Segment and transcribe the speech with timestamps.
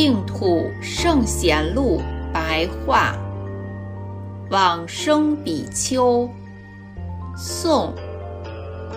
[0.00, 2.00] 净土圣贤录
[2.32, 3.16] 白话，
[4.48, 6.30] 往生比丘，
[7.36, 7.92] 宋，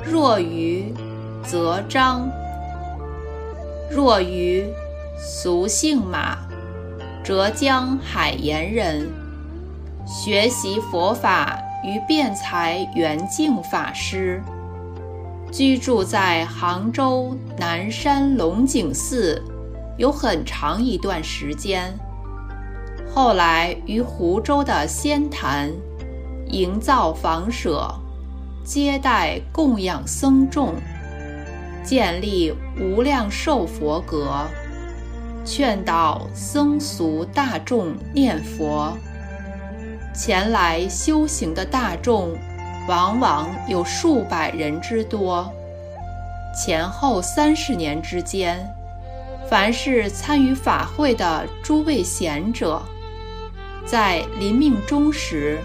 [0.05, 0.93] 若愚，
[1.43, 2.29] 则章。
[3.89, 4.63] 若愚，
[5.17, 6.37] 俗姓马，
[7.23, 9.09] 浙江海盐人，
[10.05, 14.39] 学习佛法于辩才圆净法师，
[15.51, 19.43] 居住在杭州南山龙井寺。
[20.01, 21.93] 有很长一段时间，
[23.13, 25.71] 后来于湖州的仙坛
[26.47, 27.87] 营造房舍，
[28.65, 30.73] 接待供养僧众，
[31.83, 34.47] 建立无量寿佛阁，
[35.45, 38.97] 劝导僧俗大众念佛。
[40.15, 42.35] 前来修行的大众，
[42.87, 45.47] 往往有数百人之多。
[46.57, 48.67] 前后三十年之间。
[49.51, 52.81] 凡是参与法会的诸位贤者，
[53.85, 55.59] 在临命终时，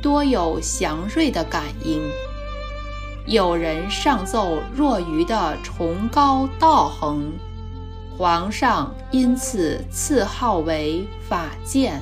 [0.00, 2.00] 多有祥瑞的感应。
[3.26, 7.30] 有人上奏若愚的崇高道行，
[8.16, 12.00] 皇上因此赐号为法剑。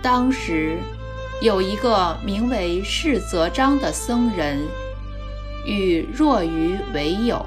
[0.00, 0.78] 当时
[1.42, 4.60] 有一个名为释则章的僧人，
[5.66, 7.44] 与若愚为友。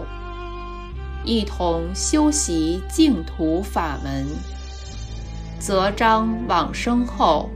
[1.26, 4.26] 一同修习净土法门。
[5.60, 7.50] 则章往生后，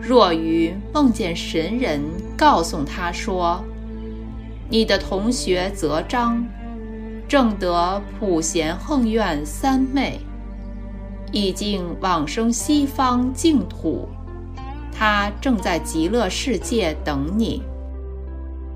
[0.00, 2.02] 若愚梦见神人
[2.36, 3.64] 告诉他说
[4.68, 6.44] ：“你的同学则章，
[7.26, 10.20] 正得普贤横愿三昧，
[11.32, 14.06] 已经往生西方净土，
[14.92, 17.62] 他正在极乐世界等你。”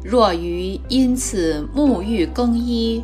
[0.02, 3.02] 若愚因此沐浴更衣。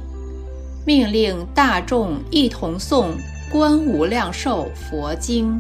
[0.85, 3.07] 命令大众一同诵
[3.53, 5.55] 《观无量寿佛经》，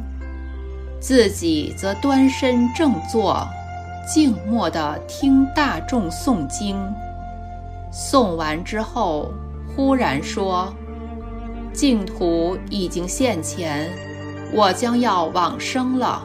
[1.00, 3.47] 自己则端身正坐，
[4.12, 6.77] 静默地听大众诵经。
[7.93, 9.31] 诵完之后，
[9.77, 10.75] 忽然说
[11.72, 13.93] ：“净土已经现前，
[14.53, 16.21] 我将要往生了。”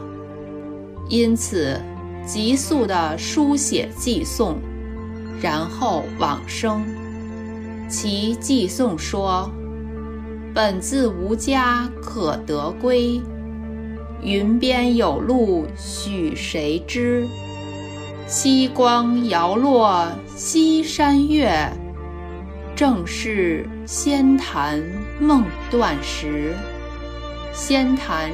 [1.08, 1.80] 因此，
[2.26, 4.56] 急速地书写寄送，
[5.40, 6.82] 然后往生。
[7.88, 9.50] 其寄颂说
[10.54, 13.18] ：“本自无家可得归，
[14.22, 17.26] 云边有路许谁知？
[18.26, 20.06] 西光摇落
[20.36, 21.72] 西山月，
[22.76, 24.84] 正是仙坛
[25.18, 26.54] 梦断时。
[27.54, 28.30] 仙坛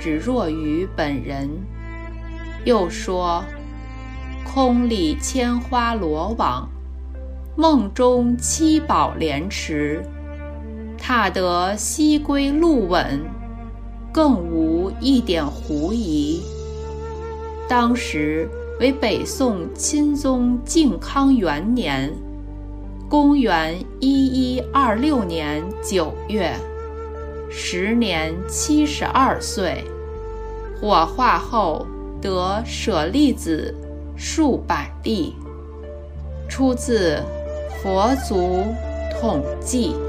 [0.00, 1.48] 指若愚本人。
[2.64, 3.44] 又说：
[4.44, 6.68] 空里千花罗网。”
[7.58, 10.04] 梦中七宝莲池，
[10.98, 13.18] 踏得西归路稳，
[14.12, 16.42] 更无一点狐疑。
[17.66, 18.46] 当时
[18.78, 22.12] 为北宋钦宗靖康元年，
[23.08, 26.52] 公元一一二六年九月，
[27.48, 29.82] 时年七十二岁。
[30.78, 31.86] 火化后
[32.20, 33.74] 得舍利子
[34.14, 35.34] 数百粒，
[36.50, 37.24] 出自。
[37.82, 38.74] 佛祖
[39.20, 40.05] 统计。